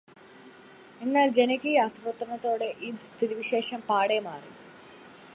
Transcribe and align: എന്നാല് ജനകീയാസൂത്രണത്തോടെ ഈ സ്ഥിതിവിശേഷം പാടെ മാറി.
എന്നാല് 1.01 1.31
ജനകീയാസൂത്രണത്തോടെ 1.31 2.75
ഈ 2.81 2.91
സ്ഥിതിവിശേഷം 3.01 3.81
പാടെ 3.89 4.19
മാറി. 4.19 4.51